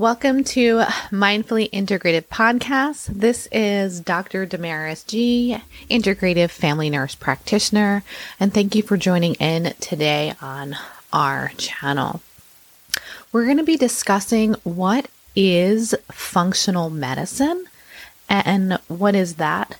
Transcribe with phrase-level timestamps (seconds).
[0.00, 0.78] Welcome to
[1.10, 3.08] Mindfully Integrative Podcast.
[3.08, 4.46] This is Dr.
[4.46, 5.58] Damaris G,
[5.90, 8.02] Integrative Family Nurse Practitioner,
[8.40, 10.74] and thank you for joining in today on
[11.12, 12.22] our channel.
[13.30, 17.66] We're going to be discussing what is functional medicine
[18.26, 19.78] and what is that.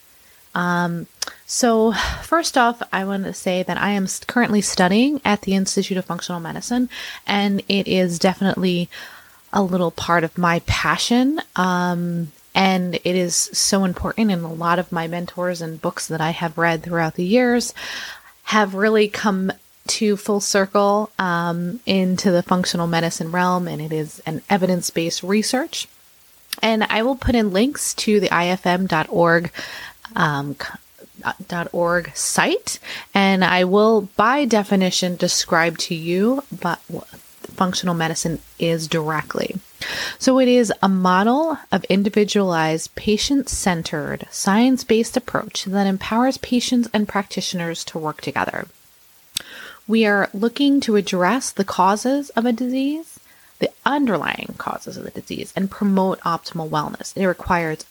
[0.54, 1.06] Um,
[1.46, 5.96] so, first off, I want to say that I am currently studying at the Institute
[5.96, 6.90] of Functional Medicine,
[7.26, 8.90] and it is definitely
[9.52, 11.40] a little part of my passion.
[11.56, 14.30] Um, and it is so important.
[14.30, 17.74] And a lot of my mentors and books that I have read throughout the years
[18.44, 19.52] have really come
[19.86, 23.68] to full circle um, into the functional medicine realm.
[23.68, 25.88] And it is an evidence based research.
[26.62, 29.52] And I will put in links to the ifm.org
[30.16, 30.56] um,
[31.72, 32.78] .org site,
[33.14, 36.80] and I will, by definition, describe to you but
[37.60, 39.56] functional medicine is directly.
[40.18, 46.88] So, it is a model of individualized, patient centered, science based approach that empowers patients
[46.94, 48.66] and practitioners to work together.
[49.86, 53.20] We are looking to address the causes of a disease,
[53.58, 57.14] the underlying causes of the disease, and promote optimal wellness.
[57.14, 57.84] It requires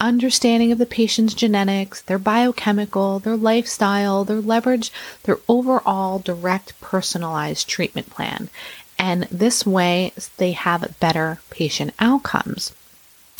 [0.00, 4.92] understanding of the patient's genetics, their biochemical, their lifestyle, their leverage,
[5.22, 8.50] their overall direct personalized treatment plan.
[8.98, 12.74] And this way, they have better patient outcomes.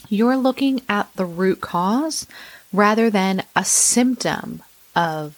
[0.08, 2.26] You're looking at the root cause
[2.72, 4.62] rather than a symptom
[4.94, 5.36] of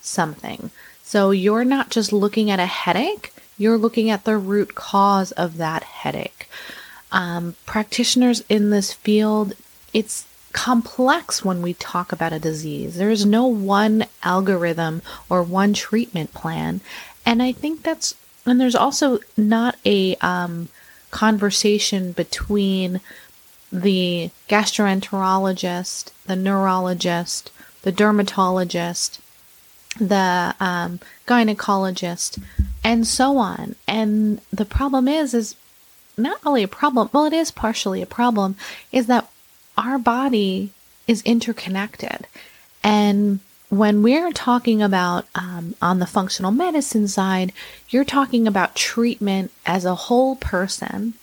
[0.00, 0.70] something.
[1.02, 5.56] So you're not just looking at a headache, you're looking at the root cause of
[5.58, 6.48] that headache.
[7.12, 9.54] Um, practitioners in this field,
[9.92, 12.96] it's complex when we talk about a disease.
[12.96, 16.80] There is no one algorithm or one treatment plan.
[17.24, 18.14] And I think that's
[18.46, 20.68] and there's also not a um,
[21.10, 23.00] conversation between
[23.72, 27.50] the gastroenterologist, the neurologist,
[27.82, 29.20] the dermatologist,
[29.98, 32.42] the um, gynecologist,
[32.82, 33.74] and so on.
[33.88, 35.56] And the problem is, is
[36.16, 37.10] not really a problem.
[37.12, 38.56] Well, it is partially a problem.
[38.92, 39.28] Is that
[39.76, 40.70] our body
[41.06, 42.26] is interconnected,
[42.82, 43.40] and
[43.78, 47.52] when we're talking about um, on the functional medicine side,
[47.88, 51.14] you're talking about treatment as a whole person,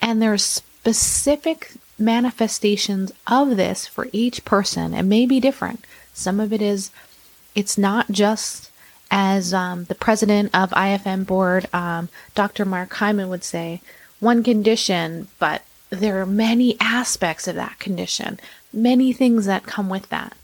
[0.00, 5.84] and there's specific manifestations of this for each person It may be different.
[6.14, 6.90] Some of it is,
[7.54, 8.70] it's not just
[9.10, 12.64] as um, the president of IFM board, um, Dr.
[12.64, 13.80] Mark Hyman would say,
[14.20, 18.38] one condition, but there are many aspects of that condition,
[18.72, 20.36] many things that come with that.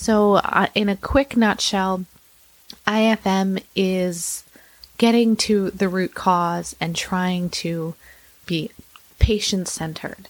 [0.00, 2.06] So, uh, in a quick nutshell,
[2.86, 4.44] IFM is
[4.96, 7.94] getting to the root cause and trying to
[8.46, 8.70] be
[9.18, 10.28] patient centered.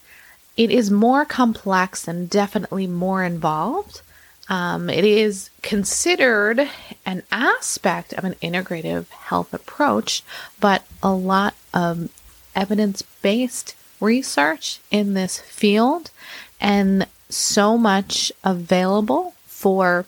[0.56, 4.02] It is more complex and definitely more involved.
[4.48, 6.68] Um, it is considered
[7.06, 10.24] an aspect of an integrative health approach,
[10.58, 12.10] but a lot of
[12.56, 16.10] evidence based research in this field
[16.60, 20.06] and so much available for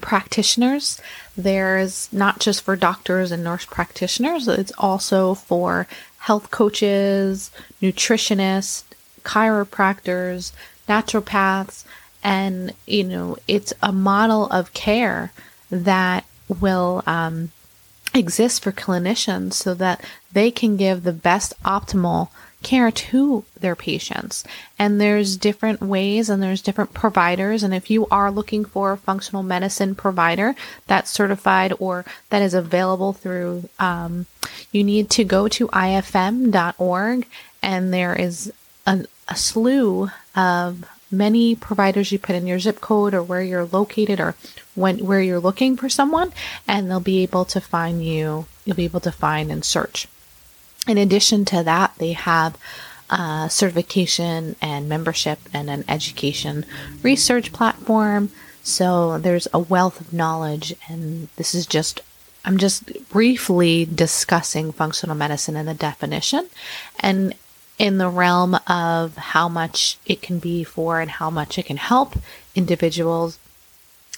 [0.00, 1.00] practitioners.
[1.36, 5.86] There's not just for doctors and nurse practitioners, it's also for
[6.18, 8.82] health coaches, nutritionists,
[9.22, 10.50] chiropractors,
[10.88, 11.84] naturopaths,
[12.24, 15.32] and you know, it's a model of care
[15.70, 17.52] that will um,
[18.12, 22.30] exist for clinicians so that they can give the best optimal
[22.62, 24.44] care to their patients.
[24.78, 27.62] And there's different ways and there's different providers.
[27.62, 30.54] And if you are looking for a functional medicine provider
[30.86, 34.26] that's certified or that is available through, um,
[34.70, 37.26] you need to go to ifm.org
[37.62, 38.52] and there is
[38.86, 43.66] a, a slew of many providers you put in your zip code or where you're
[43.66, 44.34] located or
[44.74, 46.32] when where you're looking for someone
[46.66, 50.08] and they'll be able to find you you'll be able to find and search
[50.86, 52.56] in addition to that they have
[53.50, 56.64] certification and membership and an education
[57.02, 58.30] research platform
[58.62, 62.00] so there's a wealth of knowledge and this is just
[62.44, 66.48] I'm just briefly discussing functional medicine and the definition
[66.98, 67.34] and
[67.78, 71.76] in the realm of how much it can be for and how much it can
[71.76, 72.16] help
[72.54, 73.38] individuals.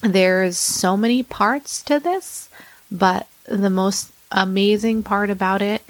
[0.02, 2.48] There's so many parts to this,
[2.90, 5.82] but the most amazing part about it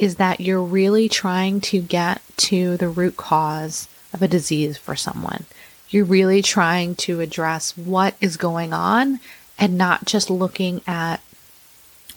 [0.00, 4.96] is that you're really trying to get to the root cause of a disease for
[4.96, 5.44] someone.
[5.90, 9.20] You're really trying to address what is going on
[9.58, 11.20] and not just looking at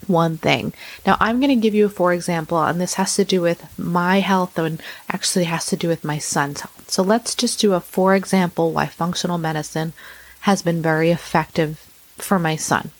[0.06, 0.72] one thing.
[1.06, 3.78] Now, I'm going to give you a for example, and this has to do with
[3.78, 6.90] my health and actually has to do with my son's health.
[6.90, 9.92] So let's just do a for example why functional medicine
[10.40, 11.78] has been very effective
[12.16, 12.92] for my son.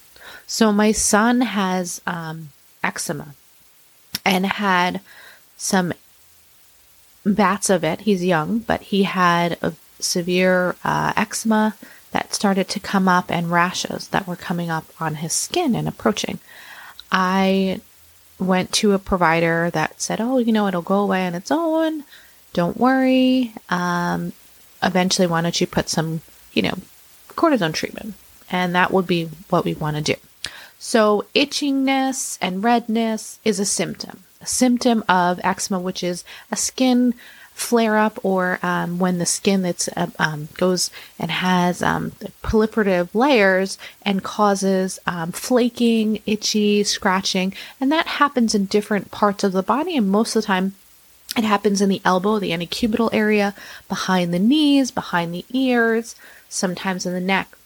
[0.46, 2.50] So my son has um,
[2.82, 3.34] eczema
[4.24, 5.00] and had
[5.56, 5.92] some
[7.24, 8.02] bats of it.
[8.02, 11.74] He's young, but he had a severe uh, eczema
[12.12, 15.88] that started to come up and rashes that were coming up on his skin and
[15.88, 16.38] approaching.
[17.10, 17.80] I
[18.38, 22.04] went to a provider that said, oh, you know, it'll go away on its own.
[22.52, 23.52] Don't worry.
[23.68, 24.32] Um,
[24.82, 26.20] eventually, why don't you put some,
[26.52, 26.74] you know,
[27.30, 28.14] cortisone treatment?
[28.50, 30.14] And that would be what we want to do.
[30.86, 37.14] So, itchiness and redness is a symptom, a symptom of eczema, which is a skin
[37.54, 42.10] flare up or um, when the skin that's uh, um, goes and has um,
[42.42, 49.52] proliferative layers and causes um, flaking, itchy, scratching, and that happens in different parts of
[49.52, 49.96] the body.
[49.96, 50.74] And most of the time,
[51.34, 53.54] it happens in the elbow, the antecubital area,
[53.88, 56.14] behind the knees, behind the ears,
[56.50, 57.56] sometimes in the neck.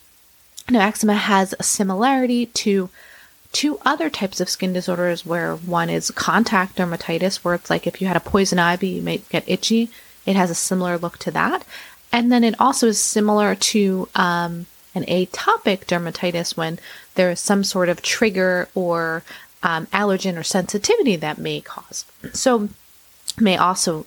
[0.71, 2.91] Now, eczema has a similarity to
[3.53, 8.01] two other types of skin disorders where one is contact dermatitis, where it's like if
[8.01, 9.91] you had a poison ivy, you may get itchy.
[10.27, 11.65] It has a similar look to that.
[12.13, 16.79] And then it also is similar to um, an atopic dermatitis when
[17.15, 19.23] there is some sort of trigger or
[19.63, 22.05] um, allergen or sensitivity that may cause.
[22.33, 22.69] So,
[23.39, 24.07] may also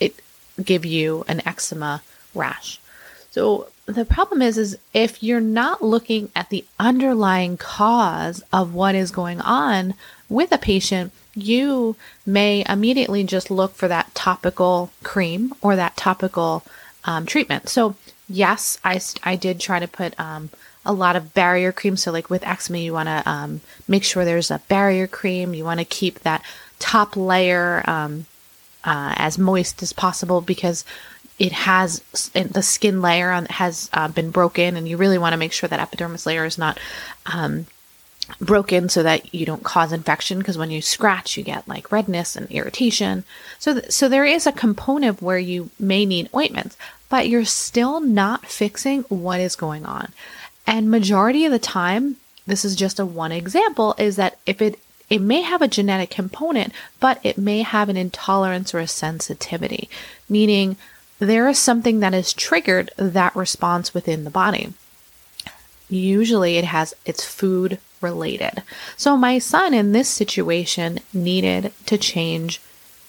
[0.00, 0.20] it
[0.62, 2.02] give you an eczema
[2.34, 2.80] rash.
[3.30, 8.94] So, the problem is is if you're not looking at the underlying cause of what
[8.94, 9.94] is going on
[10.28, 11.94] with a patient you
[12.24, 16.64] may immediately just look for that topical cream or that topical
[17.04, 17.68] um, treatment.
[17.68, 17.94] So
[18.28, 20.50] yes I, I did try to put um,
[20.84, 21.96] a lot of barrier cream.
[21.96, 25.54] So like with eczema you want to um, make sure there's a barrier cream.
[25.54, 26.42] You want to keep that
[26.78, 28.26] top layer um,
[28.82, 30.84] uh, as moist as possible because
[31.38, 32.00] it has
[32.32, 35.68] the skin layer on, has uh, been broken, and you really want to make sure
[35.68, 36.78] that epidermis layer is not
[37.26, 37.66] um,
[38.40, 40.38] broken so that you don't cause infection.
[40.38, 43.24] Because when you scratch, you get like redness and irritation.
[43.58, 46.76] So, th- so there is a component where you may need ointments,
[47.10, 50.12] but you're still not fixing what is going on.
[50.66, 52.16] And majority of the time,
[52.46, 54.78] this is just a one example, is that if it
[55.08, 59.88] it may have a genetic component, but it may have an intolerance or a sensitivity,
[60.28, 60.76] meaning
[61.18, 64.72] there is something that has triggered that response within the body.
[65.88, 68.62] Usually it has it's food related.
[68.96, 72.60] So my son in this situation needed to change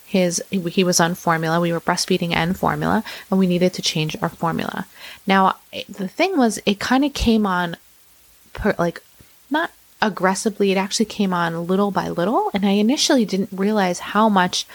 [0.08, 4.16] his he was on formula we were breastfeeding and formula and we needed to change
[4.22, 4.88] our formula
[5.28, 5.58] now
[5.90, 7.76] the thing was it kind of came on
[8.54, 9.04] per, like
[9.52, 9.70] not
[10.02, 14.66] aggressively it actually came on little by little and i initially didn't realize how much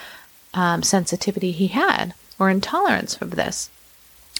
[0.53, 3.69] um, sensitivity he had or intolerance of this.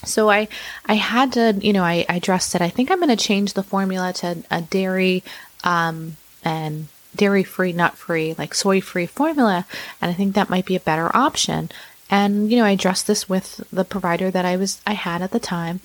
[0.04, 0.48] So I
[0.86, 2.60] I had to, you know, I, I addressed it.
[2.60, 5.22] I think I'm going to change the formula to a dairy
[5.62, 9.66] um, and dairy free, nut free, like soy free formula.
[10.00, 11.70] And I think that might be a better option.
[12.10, 15.30] And, you know, I addressed this with the provider that I was, I had at
[15.30, 15.80] the time.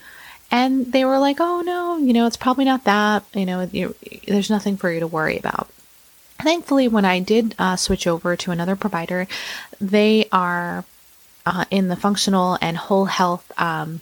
[0.51, 3.66] And they were like, oh no, you know, it's probably not that, you know,
[4.28, 5.70] there's nothing for you to worry about.
[6.39, 9.28] Thankfully, when I did uh, switch over to another provider,
[9.80, 10.86] they are
[11.50, 14.01] uh, in the functional and whole health um,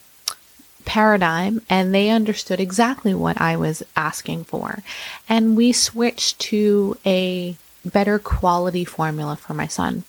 [0.83, 4.83] paradigm, and they understood exactly what I was asking for.
[5.29, 10.03] And we switched to a better quality formula for my son.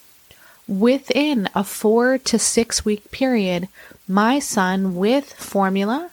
[0.67, 3.69] Within a four to six week period,
[4.09, 6.11] my son with formula,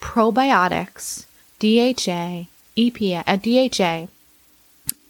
[0.00, 1.26] probiotics,
[1.58, 2.46] DHA,
[2.78, 4.08] EPA, uh, DHA,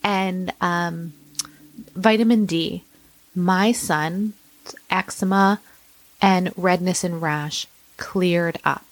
[0.03, 1.13] and um,
[1.95, 2.83] vitamin D,
[3.33, 4.33] my son
[4.89, 5.59] eczema
[6.21, 8.83] and redness and rash cleared up.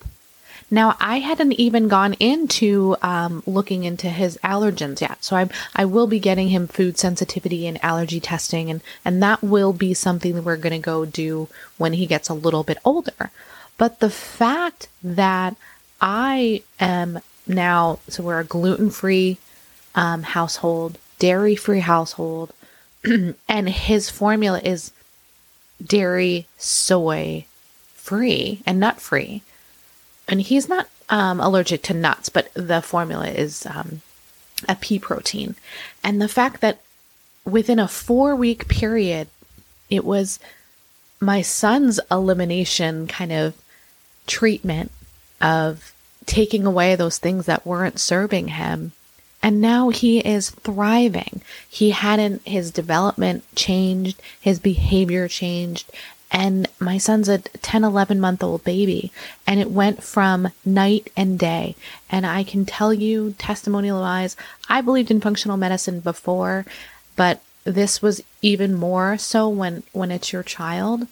[0.71, 5.85] Now, I hadn't even gone into um, looking into his allergens yet, so I I
[5.85, 10.33] will be getting him food sensitivity and allergy testing, and and that will be something
[10.33, 13.31] that we're going to go do when he gets a little bit older.
[13.77, 15.55] But the fact that
[16.01, 19.37] I am now, so we're a gluten free
[19.93, 22.53] um, household, dairy free household,
[23.47, 24.91] and his formula is
[25.83, 27.45] dairy, soy
[27.93, 29.41] free, and nut free.
[30.27, 34.01] And he's not um, allergic to nuts, but the formula is um,
[34.67, 35.55] a pea protein.
[36.03, 36.81] And the fact that
[37.43, 39.27] within a four week period,
[39.89, 40.39] it was
[41.19, 43.55] my son's elimination kind of
[44.27, 44.91] treatment
[45.41, 45.93] of
[46.25, 48.91] taking away those things that weren't serving him.
[49.45, 51.43] And now he is thriving.
[51.69, 55.91] He hadn't, his development changed, his behavior changed.
[56.31, 59.11] And my son's a 10, 11 month old baby.
[59.45, 61.75] And it went from night and day.
[62.09, 64.35] And I can tell you, testimonial wise,
[64.67, 66.65] I believed in functional medicine before,
[67.15, 71.05] but this was even more so when, when it's your child.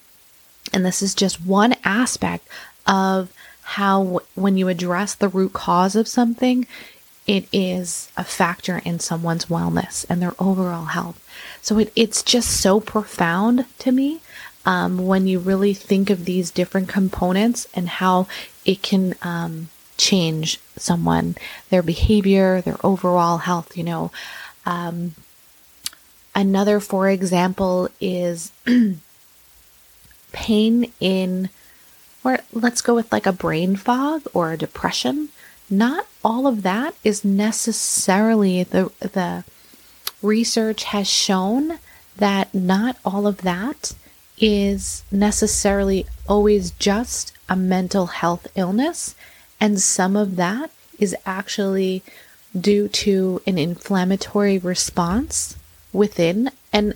[0.73, 2.47] And this is just one aspect
[2.87, 6.65] of how when you address the root cause of something,
[7.25, 11.19] it is a factor in someone's wellness and their overall health.
[11.61, 14.21] So it, it's just so profound to me
[14.65, 18.27] um, when you really think of these different components and how
[18.65, 21.35] it can um, change someone,
[21.69, 23.77] their behavior, their overall health.
[23.77, 24.11] You know,
[24.65, 25.15] um,
[26.35, 28.51] another, for example, is
[30.31, 31.49] pain in
[32.23, 35.29] or let's go with like a brain fog or a depression,
[35.69, 39.43] not all of that is necessarily the the
[40.21, 41.79] research has shown
[42.17, 43.93] that not all of that
[44.37, 49.15] is necessarily always just a mental health illness
[49.59, 52.03] and some of that is actually
[52.59, 55.57] due to an inflammatory response
[55.91, 56.93] within and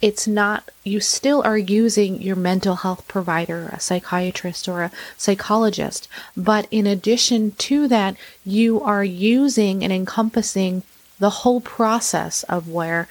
[0.00, 6.08] it's not, you still are using your mental health provider, a psychiatrist or a psychologist.
[6.36, 10.82] But in addition to that, you are using and encompassing
[11.18, 13.08] the whole process of where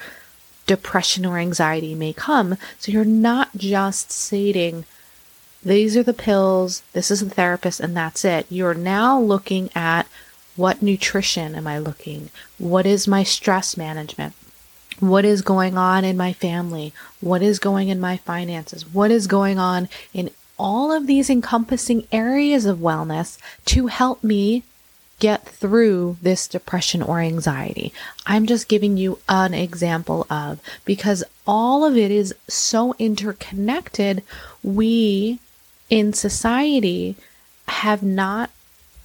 [0.65, 2.57] depression or anxiety may come.
[2.79, 4.85] So you're not just stating,
[5.63, 8.47] these are the pills, this is the therapist, and that's it.
[8.49, 10.07] You're now looking at
[10.55, 12.29] what nutrition am I looking?
[12.57, 14.33] What is my stress management?
[14.99, 19.27] What is going on in my family, what is going in my finances, what is
[19.27, 24.63] going on in all of these encompassing areas of wellness to help me
[25.19, 27.93] get through this depression or anxiety.
[28.25, 34.23] I'm just giving you an example of because all of it is so interconnected.
[34.63, 35.39] We
[35.89, 37.15] in society
[37.67, 38.49] have not,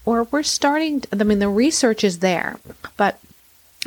[0.05, 2.59] or we're starting, to, I mean, the research is there,
[2.97, 3.19] but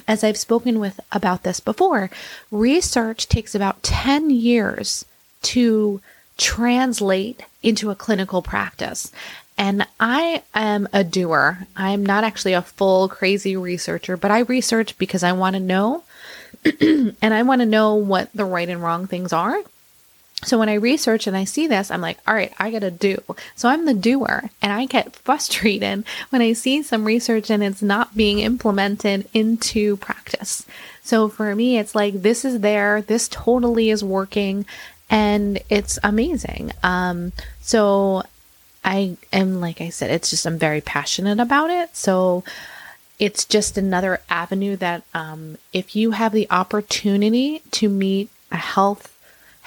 [0.07, 2.09] as I've spoken with about this before,
[2.51, 5.05] research takes about 10 years
[5.43, 6.01] to
[6.37, 9.11] translate into a clinical practice.
[9.57, 11.67] And I am a doer.
[11.75, 16.03] I'm not actually a full crazy researcher, but I research because I want to know
[16.81, 19.57] and I want to know what the right and wrong things are
[20.43, 22.91] so when I research and I see this, I'm like, all right, I got to
[22.91, 23.21] do.
[23.55, 27.81] So I'm the doer and I get frustrated when I see some research and it's
[27.81, 30.65] not being implemented into practice.
[31.01, 33.01] So for me, it's like, this is there.
[33.01, 34.65] This totally is working
[35.09, 36.71] and it's amazing.
[36.83, 38.23] Um, so
[38.85, 41.95] I am, like I said, it's just, I'm very passionate about it.
[41.95, 42.43] So
[43.17, 49.16] it's just another avenue that, um, if you have the opportunity to meet a health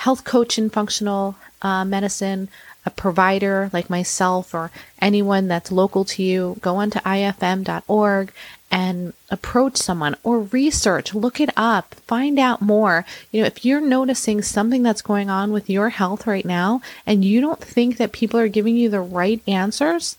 [0.00, 2.48] health coach in functional uh, medicine,
[2.86, 8.32] a provider like myself or anyone that's local to you, go onto ifm.org
[8.70, 13.04] and approach someone or research, look it up, find out more.
[13.30, 17.22] You know, if you're noticing something that's going on with your health right now and
[17.22, 20.16] you don't think that people are giving you the right answers,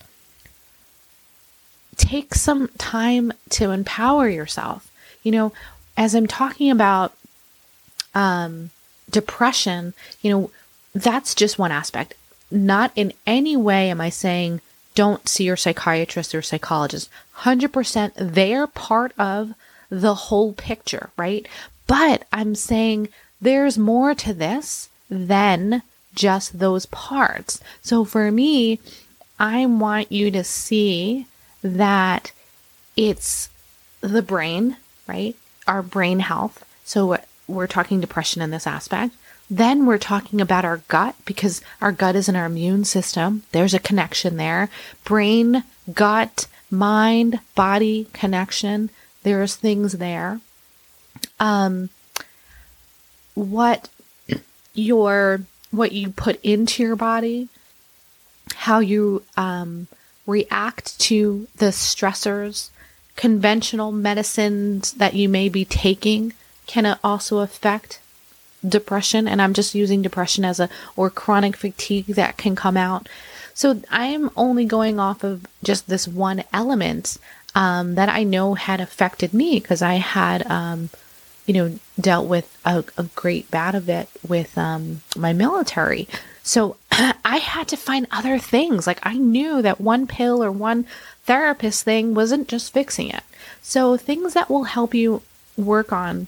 [1.96, 4.92] take some time to empower yourself.
[5.24, 5.52] You know,
[5.96, 7.12] as I'm talking about
[8.14, 8.70] um,
[9.12, 10.50] depression, you know,
[10.94, 12.14] that's just one aspect.
[12.50, 14.60] Not in any way am I saying
[14.94, 17.08] don't see your psychiatrist or psychologist.
[17.38, 19.54] 100% they're part of
[19.88, 21.46] the whole picture, right?
[21.86, 23.08] But I'm saying
[23.40, 25.82] there's more to this than
[26.14, 27.60] just those parts.
[27.82, 28.80] So for me,
[29.38, 31.26] I want you to see
[31.62, 32.32] that
[32.96, 33.48] it's
[34.00, 34.76] the brain,
[35.06, 35.36] right?
[35.66, 36.64] Our brain health.
[36.84, 37.18] So
[37.52, 39.14] we're talking depression in this aspect,
[39.52, 43.42] Then we're talking about our gut because our gut is in our immune system.
[43.52, 44.70] There's a connection there.
[45.04, 48.88] Brain, gut, mind, body connection.
[49.24, 50.40] There's things there.
[51.38, 51.90] Um,
[53.34, 53.90] what
[54.72, 57.48] your what you put into your body,
[58.54, 59.86] how you um,
[60.26, 62.70] react to the stressors,
[63.16, 66.32] conventional medicines that you may be taking
[66.66, 68.00] can it also affect
[68.66, 69.26] depression.
[69.26, 73.08] And I'm just using depression as a, or chronic fatigue that can come out.
[73.54, 77.18] So I'm only going off of just this one element
[77.54, 80.88] um, that I know had affected me because I had, um,
[81.46, 86.08] you know, dealt with a, a great bad of it with um, my military.
[86.42, 88.86] So I had to find other things.
[88.86, 90.86] Like I knew that one pill or one
[91.24, 93.22] therapist thing wasn't just fixing it.
[93.60, 95.22] So things that will help you
[95.56, 96.26] work on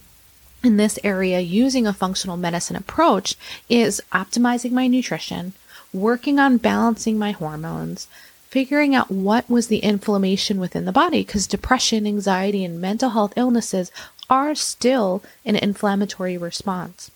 [0.64, 3.37] in this area using a functional medicine approach
[3.68, 5.52] is optimizing my nutrition,
[5.92, 8.06] working on balancing my hormones,
[8.49, 13.33] figuring out what was the inflammation within the body because depression, anxiety, and mental health
[13.37, 13.90] illnesses
[14.30, 17.11] are still an inflammatory response.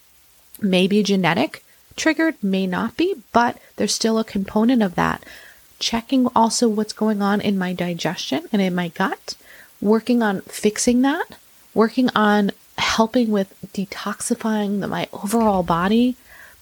[0.60, 1.62] Maybe genetic
[1.98, 5.24] triggered, may not be, but there's still a component of that.
[5.78, 9.34] Checking also what's going on in my digestion and in my gut,
[9.80, 11.36] working on fixing that,
[11.74, 16.16] working on helping with detoxifying the, my overall body,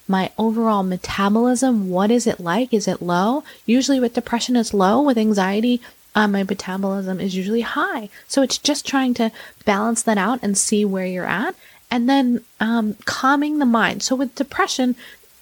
[0.08, 1.88] my overall metabolism.
[1.90, 2.73] What is it like?
[2.73, 3.44] Is it low?
[3.64, 5.02] Usually with depression, it's low.
[5.02, 5.80] With anxiety,
[6.14, 8.08] uh, my metabolism is usually high.
[8.26, 9.30] So it's just trying to
[9.64, 11.54] balance that out and see where you're at.
[11.90, 14.02] And then um, calming the mind.
[14.02, 14.96] So with depression,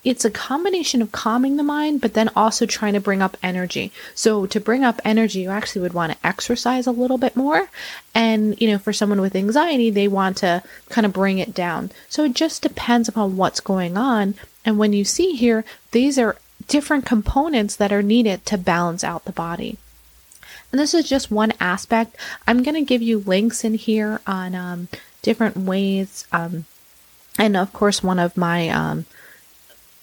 [0.05, 3.91] it's a combination of calming the mind, but then also trying to bring up energy.
[4.15, 7.69] So to bring up energy, you actually would want to exercise a little bit more.
[8.15, 11.91] And, you know, for someone with anxiety, they want to kind of bring it down.
[12.09, 14.35] So it just depends upon what's going on.
[14.65, 16.37] And when you see here, these are
[16.69, 19.79] different components that are needed to balance out the body.
[20.71, 22.17] And this is just one aspect.
[22.47, 24.89] I'm going to give you links in here on um,
[25.23, 26.27] different ways.
[26.33, 26.67] Um,
[27.39, 29.07] and of course, one of my um,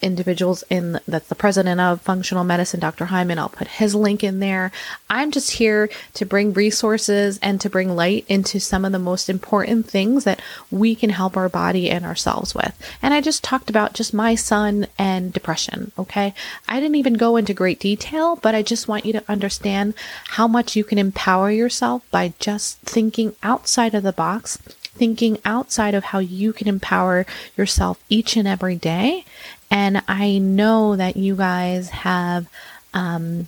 [0.01, 4.39] individuals in that's the president of functional medicine dr hyman i'll put his link in
[4.39, 4.71] there.
[5.09, 9.29] I'm just here to bring resources and to bring light into some of the most
[9.29, 12.77] important things that we can help our body and ourselves with.
[13.01, 16.33] And i just talked about just my son and depression okay?
[16.67, 19.93] I didn't even go into great detail but i just want you to understand
[20.29, 24.57] how much you can empower yourself by just thinking outside of the box
[24.93, 27.25] thinking outside of how you can empower
[27.57, 29.23] yourself each and every day
[29.71, 32.47] and I know that you guys have
[32.93, 33.47] um,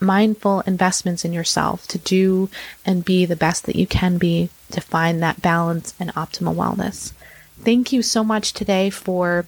[0.00, 2.50] mindful investments in yourself to do
[2.84, 7.12] and be the best that you can be to find that balance and optimal wellness.
[7.60, 9.46] Thank you so much today for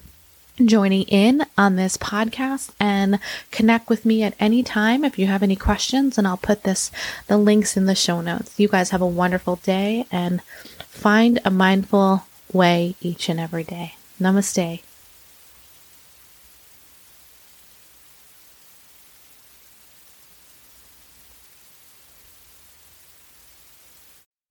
[0.65, 3.19] joining in on this podcast and
[3.51, 6.93] connect with me at any time if you have any questions and I'll put this
[7.27, 8.61] the links in the show notes.
[8.61, 13.95] You guys have a wonderful day and find a mindful way each and every day.
[14.21, 14.83] Namaste.